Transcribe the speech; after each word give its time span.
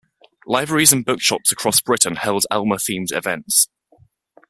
Libraries 0.47 0.91
and 0.91 1.05
bookshops 1.05 1.51
across 1.51 1.79
Britain 1.79 2.15
held 2.15 2.47
Elmer 2.49 2.77
themed 2.77 3.11
events. 3.15 3.67